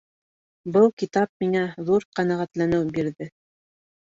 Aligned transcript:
Был 0.77 0.87
китап 1.01 1.45
миңә 1.45 1.61
ҙур 1.91 2.07
ҡәнәғәтләнеү 2.21 2.89
бирҙе 2.99 3.33